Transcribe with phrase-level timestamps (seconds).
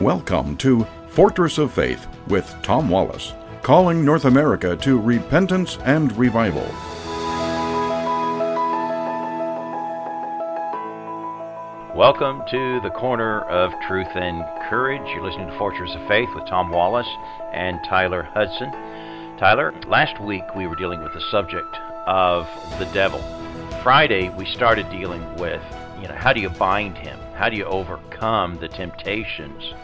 [0.00, 6.62] Welcome to Fortress of Faith with Tom Wallace, calling North America to repentance and revival.
[11.94, 15.02] Welcome to the corner of truth and courage.
[15.10, 17.10] You're listening to Fortress of Faith with Tom Wallace
[17.52, 18.70] and Tyler Hudson.
[19.36, 21.76] Tyler, last week we were dealing with the subject
[22.06, 22.46] of
[22.78, 23.20] the devil.
[23.82, 25.62] Friday we started dealing with,
[26.00, 27.18] you know, how do you bind him?
[27.34, 29.74] How do you overcome the temptations?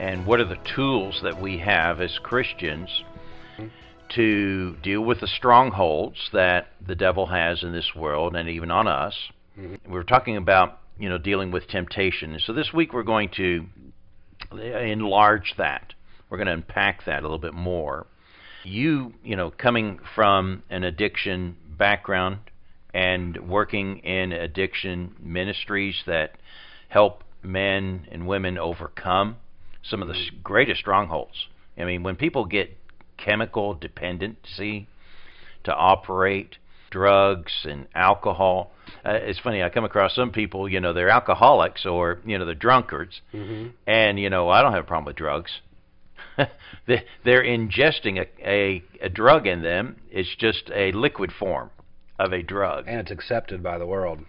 [0.00, 2.88] And what are the tools that we have as Christians
[4.14, 8.88] to deal with the strongholds that the devil has in this world and even on
[8.88, 9.14] us?
[9.58, 9.92] Mm-hmm.
[9.92, 12.38] We're talking about you know, dealing with temptation.
[12.46, 13.66] So this week we're going to
[14.52, 15.94] enlarge that.
[16.28, 18.06] We're going to unpack that a little bit more.
[18.64, 22.38] You, you know, coming from an addiction background
[22.92, 26.36] and working in addiction ministries that
[26.88, 29.36] help men and women overcome
[29.82, 31.46] some of the greatest strongholds.
[31.78, 32.76] I mean, when people get
[33.16, 34.88] chemical dependency
[35.64, 36.56] to opiate
[36.90, 38.72] drugs and alcohol.
[39.04, 39.62] Uh, it's funny.
[39.62, 40.68] I come across some people.
[40.68, 43.68] You know, they're alcoholics or you know they're drunkards, mm-hmm.
[43.86, 45.60] and you know I don't have a problem with drugs.
[46.86, 49.96] they're ingesting a, a a drug in them.
[50.10, 51.70] It's just a liquid form
[52.18, 54.20] of a drug, and it's accepted by the world.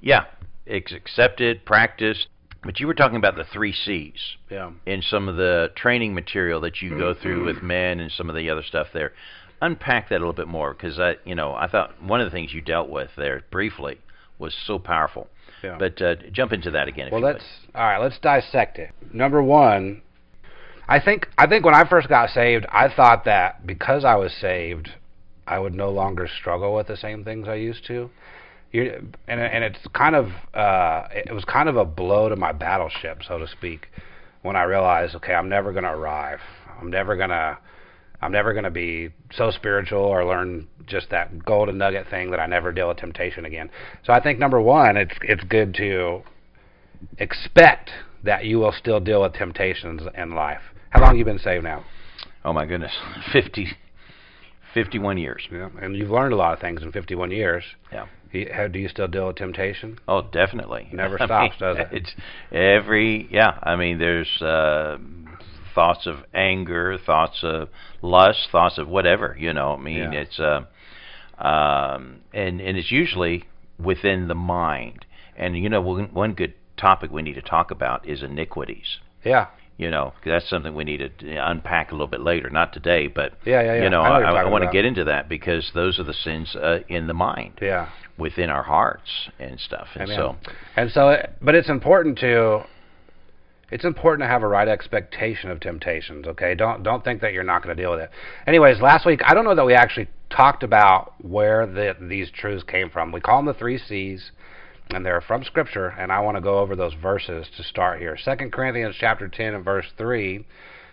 [0.00, 0.24] Yeah,
[0.64, 2.28] it's accepted, practiced.
[2.66, 4.72] But you were talking about the three C's yeah.
[4.84, 8.36] in some of the training material that you go through with men and some of
[8.36, 9.12] the other stuff there
[9.60, 12.30] unpack that a little bit more because I, you know, I thought one of the
[12.30, 13.98] things you dealt with there briefly
[14.38, 15.28] was so powerful.
[15.62, 15.76] Yeah.
[15.78, 17.08] But uh, jump into that again.
[17.10, 17.98] well, let's all right.
[17.98, 18.90] Let's dissect it.
[19.12, 20.02] Number one,
[20.86, 24.32] I think I think when I first got saved, I thought that because I was
[24.34, 24.90] saved,
[25.46, 28.10] I would no longer struggle with the same things I used to.
[28.72, 32.52] You, and and it's kind of uh, it was kind of a blow to my
[32.52, 33.88] battleship, so to speak,
[34.42, 36.40] when I realized, okay, I'm never going to arrive.
[36.80, 37.58] I'm never going to
[38.20, 42.40] I'm never going to be so spiritual or learn just that golden nugget thing that
[42.40, 43.70] I never deal with temptation again.
[44.04, 46.22] So I think number one, it's it's good to
[47.18, 47.90] expect
[48.24, 50.62] that you will still deal with temptations in life.
[50.90, 51.84] How long have you been saved now?
[52.44, 52.92] Oh my goodness,
[53.32, 53.68] 50,
[54.72, 55.46] 51 years.
[55.50, 57.64] Yeah, and you've learned a lot of things in 51 years.
[57.92, 58.06] Yeah.
[58.32, 59.98] Do you still deal with temptation?
[60.08, 60.88] Oh, definitely.
[60.92, 61.88] Never stops, mean, does it?
[61.92, 62.14] It's
[62.52, 63.58] every yeah.
[63.62, 64.98] I mean, there's uh,
[65.74, 67.68] thoughts of anger, thoughts of
[68.02, 69.36] lust, thoughts of whatever.
[69.38, 70.20] You know, I mean, yeah.
[70.20, 70.62] it's uh,
[71.42, 73.44] um, and and it's usually
[73.78, 75.04] within the mind.
[75.36, 78.98] And you know, one, one good topic we need to talk about is iniquities.
[79.24, 79.48] Yeah.
[79.78, 83.34] You know, that's something we need to unpack a little bit later, not today, but
[83.44, 83.82] yeah, yeah, yeah.
[83.82, 86.56] you know, I, I, I want to get into that because those are the sins
[86.56, 90.16] uh, in the mind, yeah, within our hearts and stuff, and Amen.
[90.16, 90.36] so,
[90.76, 92.64] and so, it, but it's important to
[93.70, 96.26] it's important to have a right expectation of temptations.
[96.26, 98.10] Okay, don't don't think that you're not going to deal with it.
[98.46, 102.64] Anyways, last week I don't know that we actually talked about where the, these truths
[102.64, 103.12] came from.
[103.12, 104.30] We call them the three C's,
[104.90, 105.88] and they're from Scripture.
[105.88, 108.16] And I want to go over those verses to start here.
[108.16, 110.46] Second Corinthians chapter ten and verse three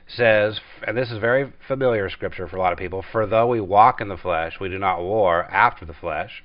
[0.07, 3.03] says, and this is very familiar Scripture for a lot of people.
[3.11, 6.43] For though we walk in the flesh, we do not war after the flesh.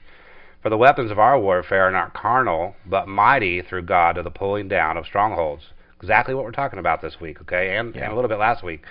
[0.62, 4.30] For the weapons of our warfare are not carnal, but mighty through God to the
[4.30, 5.64] pulling down of strongholds
[6.00, 8.04] exactly what we're talking about this week, okay, and, yeah.
[8.04, 8.82] and a little bit last week.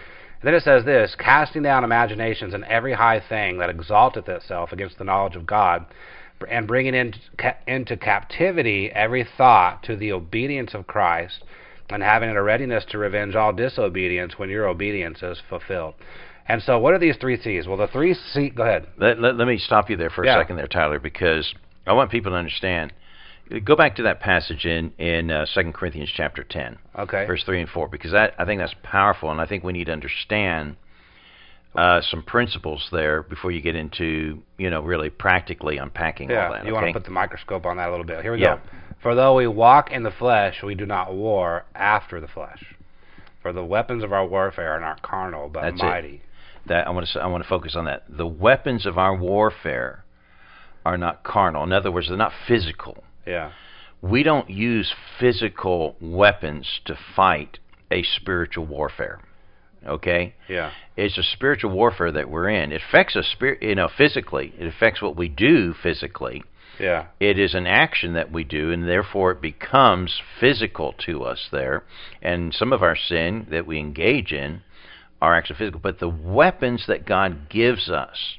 [0.42, 4.72] And then it says this casting down imaginations and every high thing that exalteth itself
[4.74, 5.86] against the knowledge of God,
[6.50, 7.20] and bringing into,
[7.68, 11.44] into captivity every thought to the obedience of Christ,
[11.90, 15.96] and having a readiness to revenge all disobedience when your obedience is fulfilled.
[16.48, 17.68] And so, what are these three C's?
[17.68, 18.50] Well, the three C.
[18.50, 18.88] Go ahead.
[18.98, 20.40] Let, let, let me stop you there for a yeah.
[20.40, 21.54] second, there, Tyler, because
[21.86, 22.94] I want people to understand
[23.64, 27.62] go back to that passage in in uh, Second Corinthians chapter ten, okay, verse three
[27.62, 30.76] and four, because that I think that's powerful, and I think we need to understand
[31.78, 36.54] uh, some principles there before you get into you know really practically unpacking yeah, all
[36.54, 36.66] that.
[36.66, 36.82] you okay?
[36.82, 38.22] want to put the microscope on that a little bit.
[38.24, 38.56] Here we yeah.
[38.56, 38.62] go.
[39.04, 42.76] For though we walk in the flesh, we do not war after the flesh.
[43.44, 46.16] For the weapons of our warfare are not carnal, but that's mighty.
[46.16, 46.22] It.
[46.66, 48.04] That I want to I want to focus on that.
[48.10, 50.04] The weapons of our warfare
[50.84, 51.64] are not carnal.
[51.64, 53.04] In other words, they're not physical.
[53.26, 53.52] Yeah.
[54.02, 57.60] We don't use physical weapons to fight
[57.92, 59.22] a spiritual warfare.
[59.88, 60.34] Okay?
[60.50, 60.72] Yeah.
[60.96, 62.72] It's a spiritual warfare that we're in.
[62.72, 64.54] It affects us spirit, you know, physically.
[64.58, 66.44] It affects what we do physically.
[66.80, 67.08] Yeah.
[67.20, 71.84] It is an action that we do, and therefore it becomes physical to us there.
[72.22, 74.62] And some of our sin that we engage in
[75.22, 75.80] are actually physical.
[75.80, 78.38] But the weapons that God gives us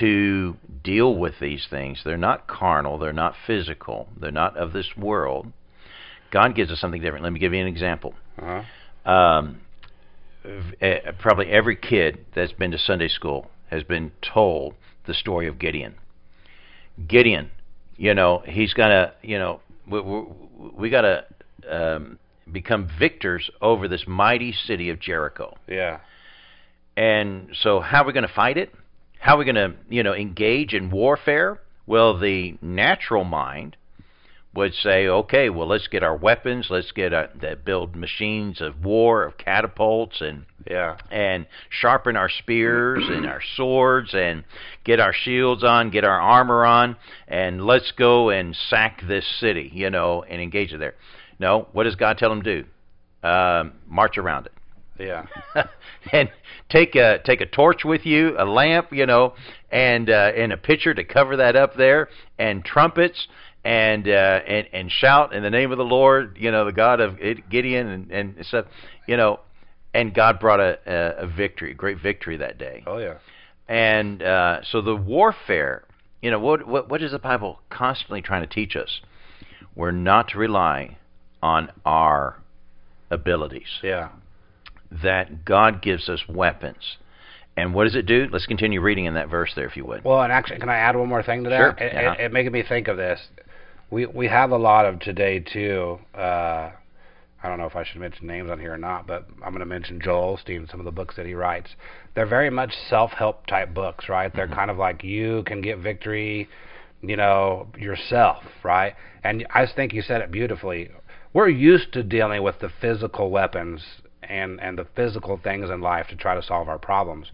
[0.00, 2.00] to deal with these things.
[2.04, 5.52] They're not carnal, they're not physical, they're not of this world.
[6.30, 7.22] God gives us something different.
[7.22, 8.14] Let me give you an example.
[8.40, 9.10] Uh-huh.
[9.10, 9.60] Um,
[11.18, 14.74] probably every kid that's been to Sunday school has been told
[15.06, 15.94] the story of Gideon.
[17.08, 17.50] Gideon,
[17.96, 20.22] you know, he's gonna, you know, we, we,
[20.76, 21.24] we got to
[21.68, 22.18] um,
[22.50, 25.56] become victors over this mighty city of Jericho.
[25.66, 26.00] Yeah.
[26.96, 28.72] And so, how are we going to fight it?
[29.18, 31.60] How are we going to, you know, engage in warfare?
[31.86, 33.76] Well, the natural mind
[34.54, 38.84] would say, okay, well, let's get our weapons, let's get our, that build machines of
[38.84, 40.96] war, of catapults, and Yeah.
[41.10, 44.44] and sharpen our spears and our swords and
[44.84, 46.96] get our shields on, get our armor on,
[47.26, 50.94] and let's go and sack this city, you know, and engage it there.
[51.38, 53.28] No, what does God tell them to do?
[53.28, 54.52] Um, march around it.
[54.98, 55.26] Yeah.
[56.12, 56.30] and
[56.68, 59.34] take a take a torch with you, a lamp, you know,
[59.72, 62.08] and uh, and a pitcher to cover that up there,
[62.38, 63.26] and trumpets,
[63.64, 67.00] and uh, and and shout in the name of the Lord, you know, the God
[67.00, 67.18] of
[67.50, 68.66] Gideon and and stuff,
[69.06, 69.40] you know,
[69.92, 72.82] and God brought a a, a victory, a great victory that day.
[72.86, 73.14] Oh yeah.
[73.66, 75.84] And uh, so the warfare,
[76.20, 79.00] you know, what, what what is the Bible constantly trying to teach us?
[79.74, 80.98] We're not to rely
[81.42, 82.36] on our
[83.10, 84.10] abilities Yeah.
[85.02, 86.96] that God gives us weapons.
[87.56, 88.26] And what does it do?
[88.32, 90.02] Let's continue reading in that verse there, if you would.
[90.04, 91.56] Well, and actually, can I add one more thing to that?
[91.56, 92.12] Sure, It, yeah.
[92.14, 93.20] it, it making me think of this.
[93.94, 96.00] We we have a lot of today too.
[96.12, 96.72] Uh,
[97.40, 99.60] I don't know if I should mention names on here or not, but I'm going
[99.60, 101.70] to mention Joel Osteen, some of the books that he writes.
[102.16, 104.34] They're very much self-help type books, right?
[104.34, 106.48] They're kind of like you can get victory,
[107.02, 108.96] you know, yourself, right?
[109.22, 110.90] And I just think you said it beautifully.
[111.32, 113.80] We're used to dealing with the physical weapons
[114.22, 117.30] and and the physical things in life to try to solve our problems.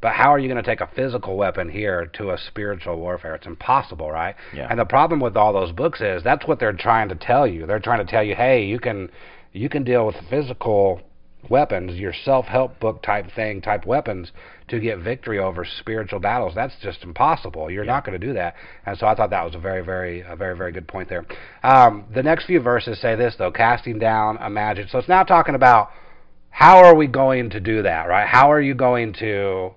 [0.00, 3.34] But how are you going to take a physical weapon here to a spiritual warfare?
[3.34, 4.36] It's impossible, right?
[4.54, 4.68] Yeah.
[4.70, 7.66] And the problem with all those books is that's what they're trying to tell you.
[7.66, 9.10] They're trying to tell you, hey, you can
[9.52, 11.00] you can deal with physical
[11.48, 14.30] weapons, your self-help book type thing, type weapons
[14.68, 16.52] to get victory over spiritual battles.
[16.54, 17.70] That's just impossible.
[17.70, 18.54] You're not going to do that.
[18.86, 21.26] And so I thought that was a very, very, a very, very good point there.
[21.62, 24.88] Um, the next few verses say this though: casting down, imagine.
[24.90, 25.90] So it's now talking about
[26.50, 28.28] how are we going to do that, right?
[28.28, 29.74] How are you going to?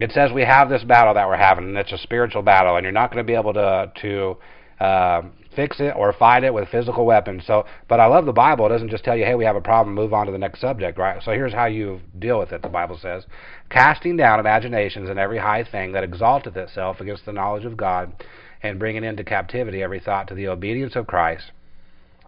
[0.00, 2.84] It says we have this battle that we're having, and it's a spiritual battle, and
[2.84, 4.36] you're not going to be able to to
[4.80, 5.22] uh,
[5.54, 7.44] fix it or fight it with physical weapons.
[7.46, 8.66] So, but I love the Bible.
[8.66, 10.60] It doesn't just tell you, "Hey, we have a problem, move on to the next
[10.60, 11.22] subject," right?
[11.22, 12.62] So here's how you deal with it.
[12.62, 13.24] The Bible says,
[13.70, 18.12] "Casting down imaginations and every high thing that exalteth itself against the knowledge of God,
[18.62, 21.52] and bringing into captivity every thought to the obedience of Christ."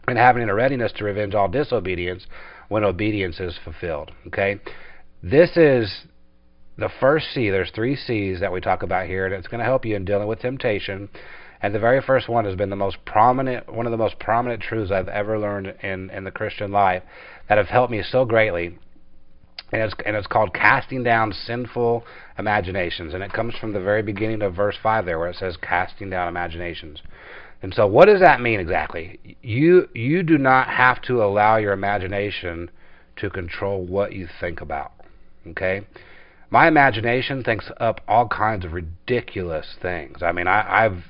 [0.09, 2.27] and having a readiness to revenge all disobedience
[2.69, 4.13] when obedience is fulfilled.
[4.27, 4.61] Okay?
[5.23, 6.07] This is
[6.79, 7.51] the first C.
[7.51, 10.05] There's three C's that we talk about here, and it's going to help you in
[10.05, 11.09] dealing with temptation.
[11.63, 14.63] And the very first one has been the most prominent, one of the most prominent
[14.63, 17.03] truths I've ever learned in, in the Christian life
[17.49, 18.79] that have helped me so greatly.
[19.73, 22.05] And it's, and it's called casting down sinful
[22.39, 23.15] imaginations.
[23.15, 26.11] And it comes from the very beginning of verse 5 there, where it says casting
[26.11, 27.01] down imaginations.
[27.63, 29.19] And so, what does that mean exactly?
[29.43, 32.71] You you do not have to allow your imagination
[33.17, 34.93] to control what you think about.
[35.49, 35.87] Okay,
[36.51, 40.23] my imagination thinks up all kinds of ridiculous things.
[40.23, 41.05] I mean, I, I've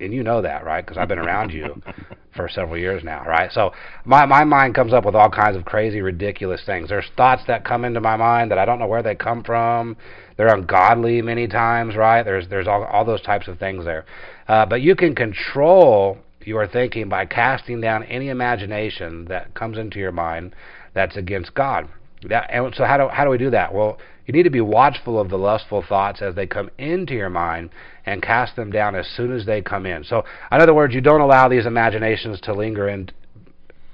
[0.00, 0.84] and you know that, right?
[0.84, 1.80] Because I've been around you
[2.36, 3.50] for several years now, right?
[3.50, 3.72] So
[4.04, 6.88] my my mind comes up with all kinds of crazy, ridiculous things.
[6.88, 9.96] There's thoughts that come into my mind that I don't know where they come from.
[10.36, 12.22] They're ungodly many times, right?
[12.22, 14.04] There's there's all all those types of things there.
[14.48, 19.98] Uh, but you can control your thinking by casting down any imagination that comes into
[19.98, 20.54] your mind
[20.94, 21.88] that's against God.
[22.22, 23.74] That, and so how do how do we do that?
[23.74, 27.30] Well, you need to be watchful of the lustful thoughts as they come into your
[27.30, 27.70] mind
[28.04, 30.02] and cast them down as soon as they come in.
[30.02, 33.10] So, in other words, you don't allow these imaginations to linger in,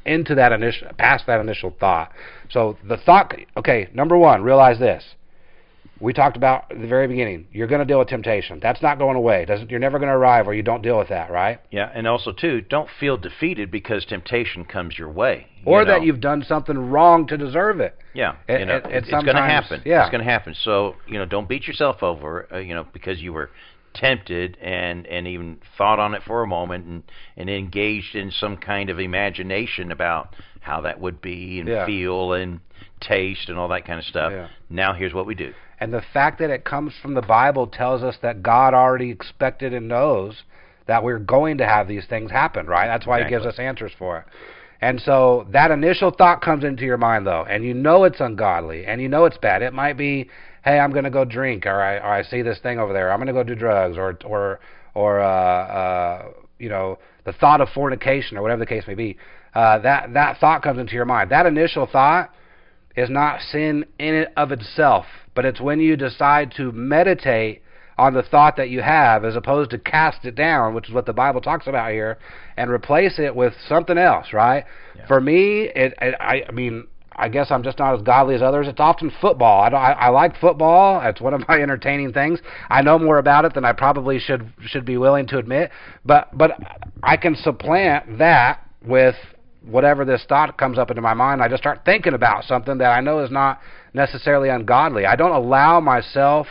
[0.07, 2.13] into that initial past that initial thought.
[2.51, 5.05] So the thought okay, number 1, realize this.
[6.03, 7.47] We talked about at the very beginning.
[7.53, 8.59] You're going to deal with temptation.
[8.61, 9.45] That's not going away.
[9.45, 11.61] Doesn't you're never going to arrive where you don't deal with that, right?
[11.71, 15.47] Yeah, and also too, don't feel defeated because temptation comes your way.
[15.65, 15.93] Or you know?
[15.93, 17.97] that you've done something wrong to deserve it.
[18.15, 19.81] Yeah, It- you know, it- it it's going to happen.
[19.85, 20.03] yeah.
[20.03, 20.55] It's going to happen.
[20.55, 22.49] So you know, don't beat yourself over.
[22.53, 23.51] Uh, you know, because you were
[23.95, 27.03] tempted and and even thought on it for a moment and
[27.37, 31.87] and engaged in some kind of imagination about how that would be and Yeah.
[31.87, 32.59] feel and
[33.01, 34.33] taste and all that kind of stuff.
[34.33, 34.47] Yeah.
[34.71, 35.53] Now here's what we do.
[35.83, 39.75] And the fact that it comes from the Bible tells us that God already expected
[39.75, 40.45] and knows
[40.87, 42.87] that we're going to have these things happen, right?
[42.87, 44.25] That's why He gives us answers for it.
[44.81, 48.87] And so that initial thought comes into your mind, though, and you know it's ungodly,
[48.87, 49.61] and you know it's bad.
[49.61, 50.31] It might be,
[50.65, 53.11] hey, I'm going to go drink, or I, or I see this thing over there,
[53.11, 54.61] I'm going to go do drugs, or or
[54.95, 56.29] or uh, uh,
[56.61, 59.17] you know, the thought of fornication, or whatever the case may be.
[59.53, 61.33] Uh, that that thought comes into your mind.
[61.33, 62.31] That initial thought
[62.97, 67.63] is not sin in it of itself, but it's when you decide to meditate
[67.99, 71.07] on the thought that you have as opposed to cast it down, which is what
[71.07, 72.19] the Bible talks about here,
[72.57, 74.65] and replace it with something else, right?
[74.97, 75.07] Yeah.
[75.07, 78.43] For me, it, it I, I mean, I guess I'm just not as godly as
[78.43, 78.67] others.
[78.69, 79.63] It's often football.
[79.63, 81.01] I, don't, I, I like football.
[81.07, 82.41] It's one of my entertaining things.
[82.71, 85.71] I know more about it than I probably should should be willing to admit.
[86.05, 86.59] But but
[87.03, 89.17] I can supplant that with
[89.65, 91.43] whatever this thought comes up into my mind.
[91.43, 93.61] I just start thinking about something that I know is not
[93.95, 95.07] necessarily ungodly.
[95.07, 96.47] I don't allow myself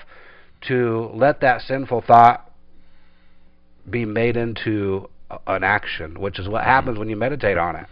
[0.67, 2.49] to let that sinful thought
[3.89, 5.09] be made into
[5.47, 7.87] an action, which is what happens when you meditate on it.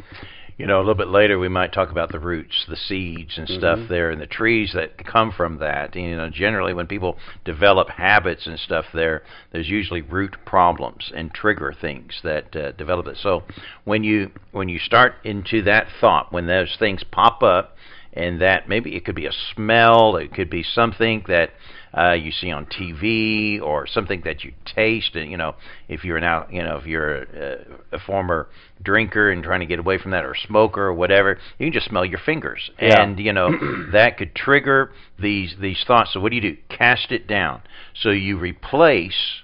[0.60, 3.48] You know, a little bit later we might talk about the roots, the seeds and
[3.48, 3.88] stuff Mhm.
[3.88, 5.96] there, and the trees that come from that.
[5.96, 11.34] You know, generally when people develop habits and stuff there, there's usually root problems and
[11.34, 13.16] trigger things that uh, develop it.
[13.16, 13.44] So
[13.86, 17.78] when you when you start into that thought, when those things pop up,
[18.14, 21.52] and that maybe it could be a smell, it could be something that
[21.98, 25.16] uh, you see on TV or something that you taste.
[25.16, 25.56] And you know,
[25.88, 27.58] if you're now, you know, if you're a,
[27.94, 28.48] a former
[28.82, 31.88] drinker and trying to get away from that, or smoker or whatever, you can just
[31.88, 33.02] smell your fingers, Yeah.
[33.02, 33.50] and you know
[33.92, 36.14] that could trigger these these thoughts.
[36.14, 36.58] So what do you do?
[36.70, 37.62] Cast it down.
[38.00, 39.42] So you replace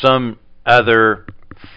[0.00, 1.26] some other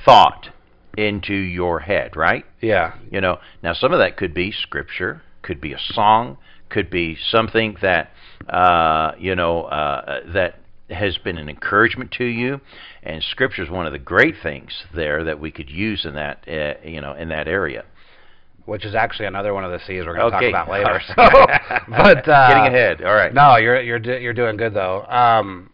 [0.05, 0.49] thought
[0.97, 2.45] into your head, right?
[2.61, 2.95] Yeah.
[3.11, 6.37] You know, now some of that could be scripture, could be a song,
[6.69, 8.09] could be something that
[8.49, 10.59] uh, you know uh, that
[10.89, 12.59] has been an encouragement to you.
[13.03, 16.43] And scripture is one of the great things there that we could use in that
[16.47, 17.85] uh, you know in that area.
[18.65, 20.51] Which is actually another one of the C's we're going to Okay.
[20.51, 20.99] talk about later.
[21.07, 21.13] So,
[21.87, 23.03] but uh, Getting ahead.
[23.03, 23.31] All right.
[23.31, 25.05] No, you're you're do- you're doing good though.
[25.05, 25.69] Um,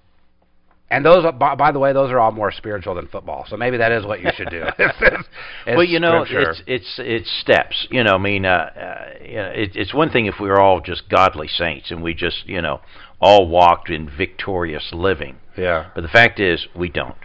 [0.91, 3.45] and those, by, by the way, those are all more spiritual than football.
[3.50, 4.63] So maybe that is what you should do.
[4.77, 5.24] It's- it's-
[5.67, 6.51] well, you know, scripture.
[6.51, 7.88] it's it's it's steps.
[7.89, 10.60] You know, I mean, uh, uh, you know, it, it's one thing if we were
[10.60, 12.81] all just godly saints and we just, you know,
[13.19, 15.38] all walked in victorious living.
[15.57, 17.15] yeah, But the fact is, we don't.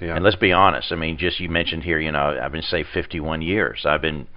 [0.00, 0.92] yeah, And let's be honest.
[0.92, 3.84] I mean, just you mentioned here, you know, I've been saved 51 years.
[3.84, 4.28] I've been,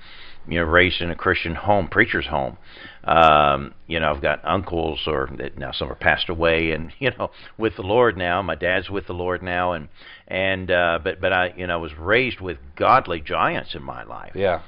[0.48, 2.58] you know, raised in a Christian home, preacher's home.
[3.06, 7.12] Um, you know, I've got uncles, or that now some are passed away, and you
[7.18, 8.42] know, with the Lord now.
[8.42, 9.88] My dad's with the Lord now, and
[10.28, 14.32] and uh, but but I, you know, was raised with godly giants in my life.
[14.36, 14.62] yeah.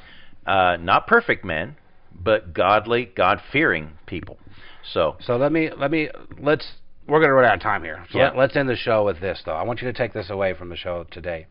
[0.46, 1.76] Uh, not perfect men,
[2.14, 4.38] but godly, God fearing people.
[4.94, 6.74] So So let me let me let's
[7.08, 8.06] we're going to run out of time here.
[8.12, 8.26] So Yeah.
[8.26, 9.54] let, let's end the show with this though.
[9.56, 11.48] I want you to take this away from the show today.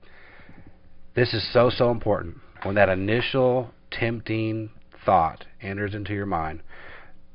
[1.15, 2.39] This is so so important.
[2.63, 4.71] When that initial tempting
[5.05, 6.63] thought enters into your mind,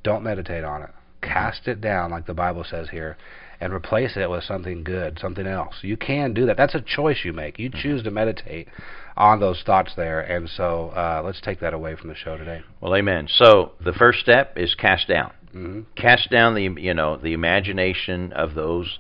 [0.04, 0.90] don't meditate on it.
[1.22, 3.18] Cast it down like the Bible says here
[3.62, 5.76] and replace it with something good, something else.
[5.82, 6.56] You can do that.
[6.56, 7.60] That's a choice you make.
[7.60, 8.70] You choose to meditate
[9.18, 10.22] on those thoughts there.
[10.22, 12.62] And so uh, let's take that away from the show today.
[12.80, 13.28] well, amen.
[13.30, 15.32] So the first step is cast down.
[15.52, 19.00] hmm cast down the you know the imagination of those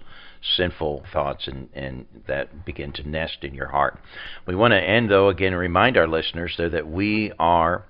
[0.56, 4.00] sinful thoughts and and that begin to nest in your heart.
[4.46, 7.86] We want to end though again and remind our listeners though that we are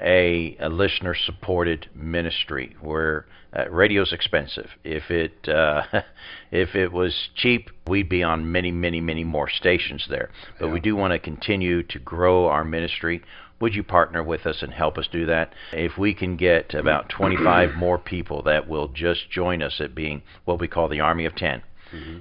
[0.00, 4.68] a, a listener supported ministry where uh, radio's expensive.
[4.82, 5.82] If it uh,
[6.50, 10.30] if it was cheap, we'd be on many many many more stations there.
[10.58, 13.22] But we do want to continue to grow our ministry
[13.60, 15.54] would you partner with us and help us do that?
[15.72, 20.22] If we can get about 25 more people that will just join us at being
[20.44, 21.62] what we call the Army of 10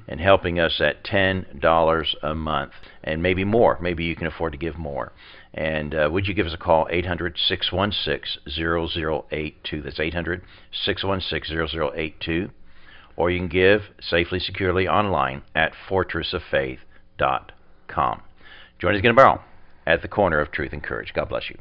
[0.08, 3.80] and helping us at $10 a month and maybe more.
[3.82, 5.12] Maybe you can afford to give more.
[5.54, 9.82] And uh, would you give us a call, 800 616 0082?
[9.82, 10.42] That's 800
[10.72, 12.50] 616 0082.
[13.16, 18.22] Or you can give safely, securely online at fortressoffaith.com.
[18.80, 19.42] Join us again tomorrow
[19.86, 21.14] at the corner of truth and courage.
[21.14, 21.60] God bless you.